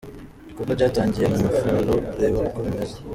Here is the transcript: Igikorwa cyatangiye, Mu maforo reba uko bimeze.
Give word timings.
Igikorwa 0.43 0.73
cyatangiye, 0.79 1.25
Mu 1.31 1.37
maforo 1.45 1.93
reba 2.21 2.37
uko 2.47 2.59
bimeze. 2.65 2.95